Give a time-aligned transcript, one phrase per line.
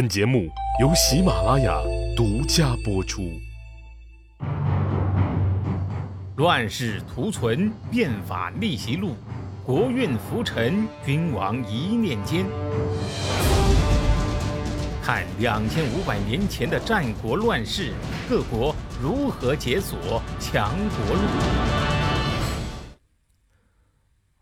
[0.00, 0.48] 本节目
[0.80, 1.78] 由喜马拉雅
[2.16, 3.38] 独家播出。
[6.36, 9.14] 乱世图存，变法逆袭录，
[9.62, 12.46] 国运浮沉，君王一念间。
[15.02, 17.92] 看两千五百年前的战国乱世，
[18.26, 21.89] 各国如何解锁强国路。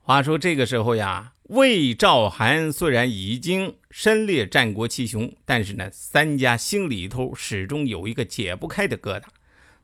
[0.09, 9.25] 话说这个时候呀，魏赵韩虽然已经身列战国七雄，但是呢，三家心里头始终有一个解不开的疙瘩，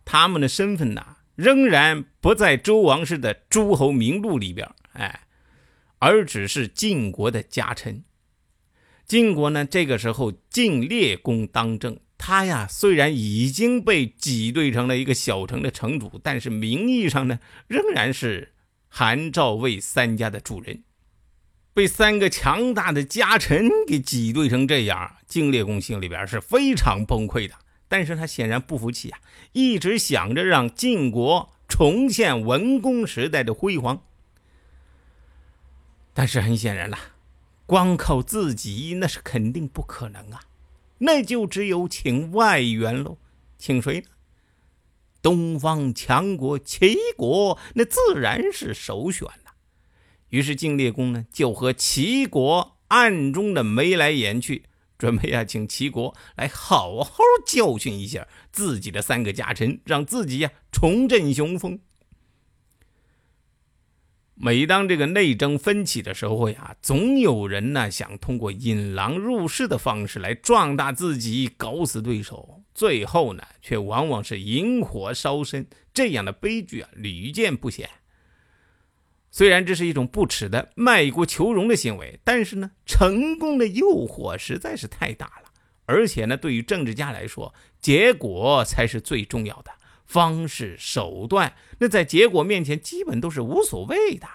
[0.03, 5.27] 他们的身份呢，仍然不在周王室的诸侯名录里边，哎，
[5.99, 8.03] 而只是晋国的家臣。
[9.05, 17.39] 晋国呢，这个时候晋烈公当政，他呀虽然已经被挤兑成了一个小城的城主，但是名义上呢，
[17.69, 18.54] 仍然是。
[18.97, 20.85] 韩赵魏三家的主人，
[21.73, 27.57] 被三个强大的家臣给挤兑成这样，晋烈公心里边是非常崩溃的。
[27.89, 29.19] 但是他显然不服气啊，
[29.51, 34.01] 一直想着让晋国重现文公时代的辉煌。
[36.13, 36.97] 但是很显然了，
[37.67, 40.43] 光靠自己那是肯定不可能啊，
[40.99, 43.19] 那就只有请外援喽。
[43.59, 44.07] 请谁呢？
[45.25, 49.53] 东方强国齐国，那自然是首选呐。
[50.29, 54.65] 于是晋烈公呢，就和齐国暗中的眉来眼去，
[54.99, 61.81] 准备啊，请齐国来好好教训一下自己的三个家臣，让自己呀重振雄风。
[64.35, 72.64] 每当这个内争分歧的时候呀，总有人呢想通过引狼入室的方式来壮大自己，搞死对手。
[72.75, 77.89] 最后呢，却往往是引火烧身，这样的悲剧啊屡见不鲜。
[79.31, 85.53] 虽然这是一种不耻的卖国求荣的行为，但是呢，成功的诱惑实在是太大了。
[85.87, 89.73] 而且呢，对于政治家来说，结果才是最重要的，
[90.05, 94.27] 方式手段那在结果面前基本都是无所谓的。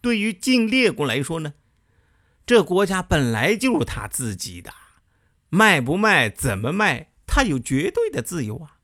[0.00, 1.54] 对于晋列国来说呢，
[2.44, 4.72] 这国家本来就是他自己的。
[5.56, 8.76] 卖不卖，怎么卖，他有绝对的自由啊！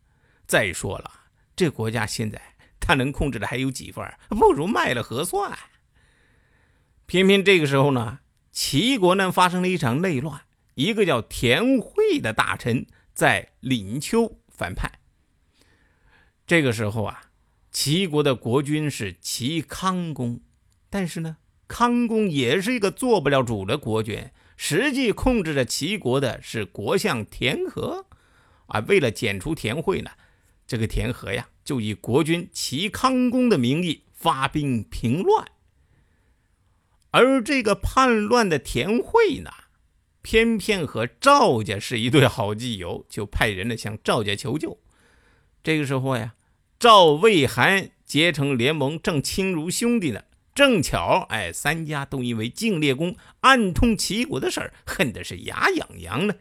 [0.47, 1.11] 再说了，
[1.55, 2.41] 这国家现在
[2.81, 4.03] 他能控制的还有几分？
[4.31, 5.53] 不如卖了合算。
[7.05, 8.21] 偏偏这个时候呢，
[8.53, 10.41] 齐国呢发生了一场内乱，
[10.75, 14.93] 一个叫田惠的大臣在廪丘反叛。
[16.47, 17.25] 这个时候啊，
[17.71, 20.41] 齐国的国君是齐康公，
[20.89, 21.37] 但是呢，
[21.69, 24.31] 康公也是一个做不了主的国君。
[24.65, 28.07] 实际控制着齐国的是国相田和，
[28.67, 30.13] 啊，为了剪除田惠呢，
[30.69, 35.51] 这个田和呀，就以国君齐康公的名义发兵平乱。
[37.11, 39.51] 而这个叛乱的田惠呢，
[40.23, 44.79] 偏偏和赵家是一对好基友，就派人呢向赵家求救。
[45.65, 46.35] 这个时候呀，
[46.79, 50.23] 赵魏韩结成联盟，正亲如兄弟呢。
[50.55, 56.35] 正巧，哎，三家都因为晋烈公暗通齐国的事儿，恨的是牙痒痒呢。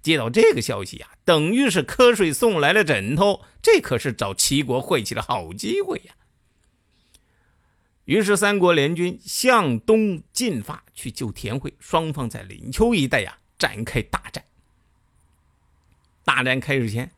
[0.00, 6.14] 接到这个消息啊，等于是瞌睡送来了枕头，这可是找齐国晦气的好机会呀。
[8.06, 11.74] 于是三国联军向东进发，去救田惠。
[11.78, 14.42] 双方在廪丘一带呀展开大战。
[16.24, 17.10] 大战开始前，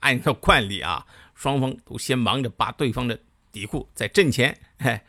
[0.00, 3.18] 按照惯例啊，双方都先忙着把对方的
[3.50, 5.02] 底库在阵前，哎。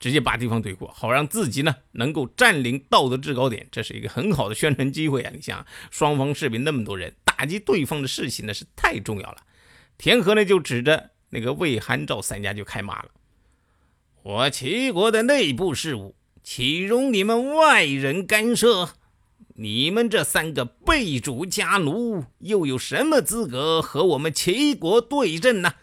[0.00, 5.32] 直接把对方怼过，好让自己呢能够占领道德制高点，这是一个很好的宣传机会啊！
[5.34, 9.38] 你想，双方士兵那么多人，打击对方的士气那是太重要了。
[9.96, 13.08] 田和呢就指着那个魏、韩、赵三家就开骂了
[14.22, 16.14] ：“我齐国的内部事务，
[16.44, 18.90] 岂容你们外人干涉？
[19.56, 25.74] 你们这三个背主家奴，又有什么资格和我们齐国对阵呢？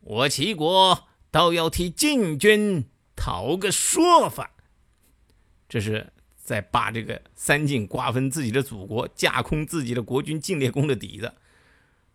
[0.00, 2.86] 我齐国倒要替晋军。”
[3.24, 4.50] 讨个说法，
[5.68, 11.32] 这是在把这个三晋瓜分自己的祖国、架空自己的国君晋烈公的底子。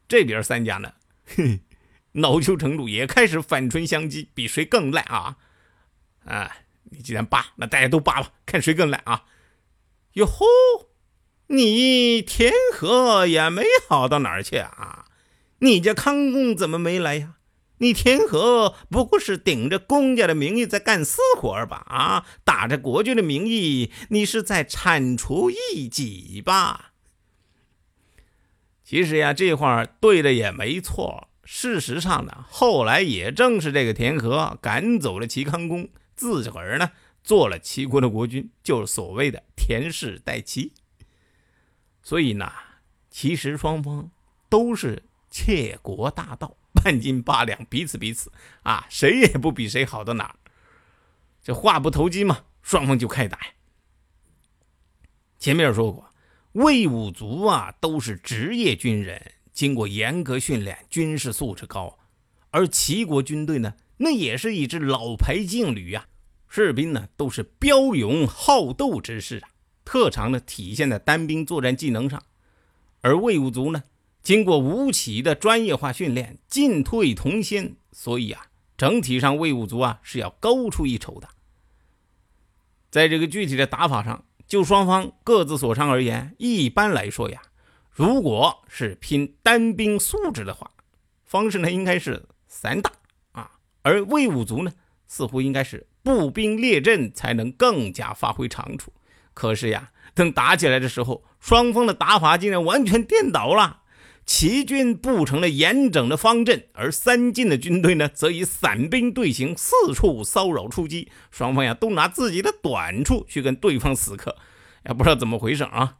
[0.09, 0.92] 这边三家呢，
[1.33, 1.62] 哼，
[2.12, 5.38] 恼羞成怒，也开始反唇相讥，比谁更烂啊！
[6.25, 9.24] 啊，你既然罢，那大家都罢吧，看谁更烂啊！
[10.15, 10.45] 哟吼，
[11.48, 15.06] 你田和也没好到哪儿去啊？
[15.60, 17.37] 你家康公怎么没来呀？
[17.79, 21.85] 你田和不过是顶着公家的名义在干私活吧？
[21.88, 26.94] 啊，打着国君的名义，你是在铲除异己吧？
[28.83, 31.27] 其实呀，这话对的也没错。
[31.44, 36.91] 事实上呢，后来也正是这个田和赶走了齐康公，自个儿呢
[37.24, 40.74] 做了齐国的国君，就是所谓的田氏代齐。
[42.01, 42.51] 所以呢，
[43.09, 44.09] 其实双方
[44.50, 48.31] 都是窃国大盗，半斤八两，彼此彼此
[48.63, 50.35] 啊，谁也不比谁好到哪儿。
[51.44, 53.39] 这话不投机嘛，双方就开打。
[55.39, 56.13] 前面说过，
[56.53, 62.00] 魏武卒啊都是职业军人，经过严格训练，军事素质高。
[62.50, 66.07] 而齐国军队呢，那也是一支老牌劲旅啊，
[66.50, 69.50] 士兵呢都是骁勇好斗之士啊，
[69.85, 72.24] 特长呢体现在单兵作战技能上。
[73.01, 73.83] 而魏武卒呢，
[74.27, 81.29] 经过吴起的专业化训练，进退同心，所以啊，整体上魏武卒啊是要高出一筹的。
[82.91, 84.25] 在这个具体的打法上。
[84.45, 87.41] 就双方各自所长而言，一般来说呀，
[87.89, 90.71] 如果是拼单兵素质的话，
[91.24, 92.91] 方式呢应该是散打
[93.31, 93.51] 啊，
[93.81, 94.74] 而魏武卒呢
[95.06, 98.91] 似乎应该是步兵列阵才能更加发挥长处。
[99.33, 103.83] 可是呀，等打起来的时候，双方的打法竟然完全颠倒了。
[104.27, 111.09] 齐军布成了严整的方阵，而三晋的军队呢，则以散兵队形四处骚扰出击。
[111.31, 114.35] 双方呀，都拿自己的短处去跟对方死磕，
[114.85, 116.00] 也不知道怎么回事啊。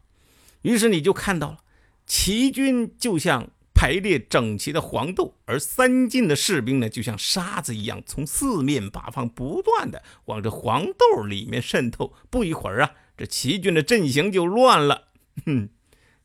[0.64, 1.58] 于是你就看到了，
[2.06, 12.14] 齐军就像排列整齐的黄豆，而三晋的士兵呢，就像沙子一样，从四面八方不断的往这黄豆里面渗透。
[12.30, 15.08] 不一会儿啊，这齐军的阵型就乱了。
[15.46, 15.70] 哼。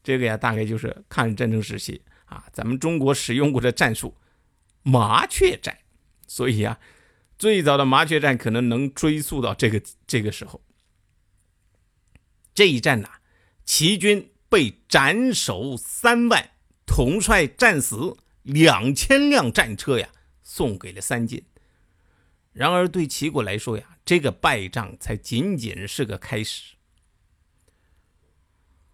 [0.02, 4.16] 这个呀，大概就是抗日战争时期啊，咱们中国使用过的战术——
[4.82, 5.78] 麻雀战。
[6.26, 6.80] 所以啊，
[7.38, 10.60] 最早的麻雀战可能能追溯到这个这个时候。
[12.54, 13.08] 这一战呐，
[13.64, 16.50] 齐军被斩首三万，
[16.84, 20.08] 统帅战死两千辆战车呀，
[20.42, 21.44] 送给了三晋。
[22.52, 26.74] 然而，对齐国来说呀，这个败仗才仅仅是个开始。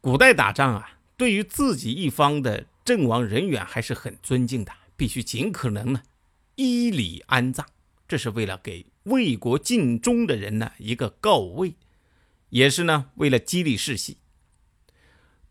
[0.00, 0.97] 古代打仗啊。
[1.18, 6.02] 对于自己一方的阵亡人员还是很尊敬的，必须尽可能呢
[6.54, 7.66] 依礼安葬，
[8.06, 11.74] 这是为了给为国尽忠的人呢一个告慰，
[12.50, 14.18] 也是呢为了激励士气。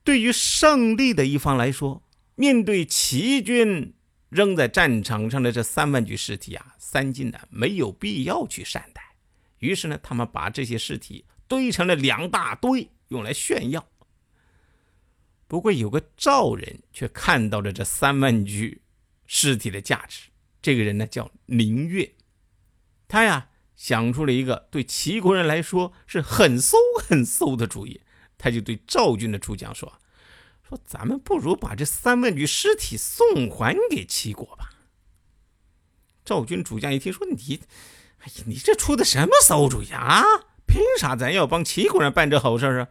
[0.06, 2.02] 对于胜利的一方来说，
[2.36, 3.94] 面对齐军
[4.30, 9.02] 扔在战场上的这三万具尸体啊，三晋呢没有必要去善待，
[9.60, 13.86] 于是呢他们把这些尸体堆成了两大堆，用来炫耀。
[15.48, 18.82] 不过有个赵人却看到了这三万具
[19.26, 20.30] 尸体的价值。
[20.62, 22.16] 这个人呢叫林越，
[23.08, 28.02] 他呀想出了一个对齐国人来说是很馊很馊的主意。
[28.38, 30.00] 他就对赵军的主将说
[30.68, 34.72] ：“说咱们不如把这三万具尸体送还给齐国吧。”
[36.26, 37.62] 赵军主将一听说：“你，
[38.20, 40.24] 哎呀，你这出的什么馊主意啊？
[40.68, 42.90] 凭啥咱要帮齐国人办这好事啊？”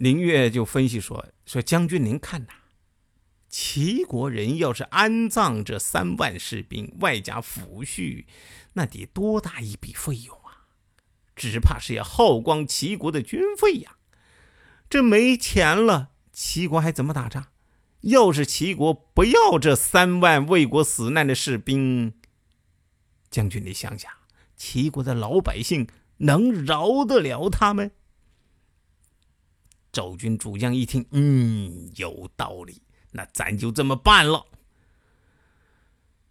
[0.00, 2.54] 林月就分析说：“说将军您看呐，
[3.50, 8.24] 齐国人要是安葬这三万士兵，外加抚恤，
[8.72, 10.64] 那得多大一笔费用啊！
[11.36, 13.96] 只怕是要耗光齐国的军费呀。
[14.88, 17.48] 这没钱了，齐国还怎么打仗？
[18.00, 22.14] 要是齐国不要这三万为国死难的士兵，
[23.30, 24.10] 将军你想想，
[24.56, 25.86] 齐国的老百姓
[26.16, 27.90] 能饶得了他们？”
[29.92, 34.46] 赵军主将一听，嗯，有道理，那咱就这么办了。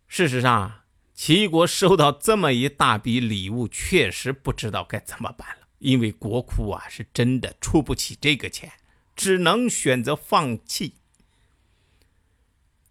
[0.07, 0.81] 事实上，
[1.13, 8.71] 齐国收到这么一大笔礼物，确实不知道该怎么办了，因为国库啊是真的出不起这个钱，
[9.15, 10.95] 只能选择放弃。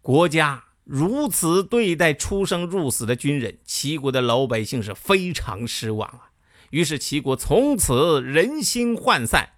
[0.01, 6.31] 国家如此对待出生入死的军人，齐国的老百姓是非常失望啊。
[6.69, 9.53] 于是，齐国从此人心涣散。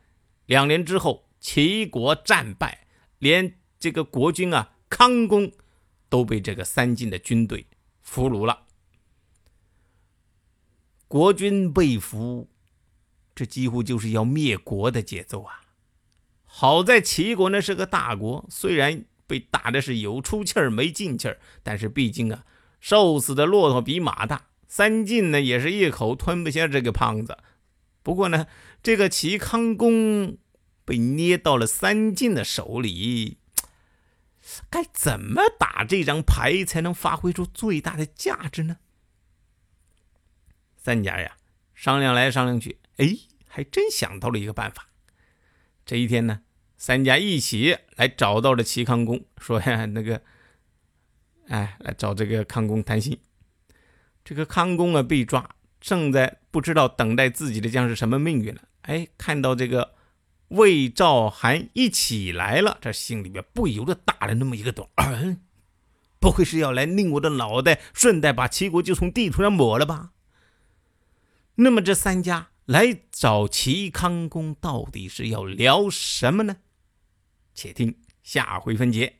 [0.46, 2.88] 两年之后，齐国战败，
[3.20, 5.52] 连这个国君啊康公
[6.10, 7.68] 都被这个三晋的军队
[8.02, 8.64] 俘虏了。
[11.08, 12.50] 国君被俘，
[13.36, 15.62] 这几乎就是要灭国的节奏啊！
[16.46, 22.46] 好在齐国呢是个大国，虽然被打的是有出气儿没进气儿，但是毕竟啊，
[22.80, 27.38] 瘦死的骆驼比马大，三晋呢也是一口吞不下这个胖子。
[28.04, 28.48] 不过呢，
[28.84, 30.38] 这个齐康公。
[30.84, 33.38] 被捏到了三晋的手里，
[34.70, 38.78] 该怎么打这张牌才能发挥出最大的价值呢？
[40.76, 41.38] 三家呀，
[41.76, 43.16] 商量来商量去，哎，
[43.48, 44.90] 还真想到了一个办法。
[45.86, 46.42] 这一天呢，
[46.78, 50.22] 三家一起来找到了齐康公，说呀，那个，
[51.48, 53.18] 哎，来找这个康公谈心。
[54.26, 58.62] 这个康公啊，被抓，正在不知道等待自己的将是什么命运呢。
[58.84, 59.96] 哎，看到这个。
[60.52, 64.90] 魏赵韩一起来了，这心里面不由得打了那么一个洞。
[66.20, 70.12] 不会是要来拧我的脑袋，顺带把齐国就从地图上抹了吧？
[71.56, 76.58] 那么这三家来找齐康公，到底是要聊什么呢？
[77.56, 79.20] 且听下回分解。